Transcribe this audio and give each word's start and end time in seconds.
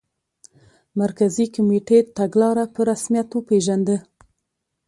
مرکزي 1.01 1.45
کمېټې 1.55 1.99
تګلاره 2.17 2.65
په 2.73 2.81
رسمیت 2.89 3.29
وپېژنده. 3.31 3.97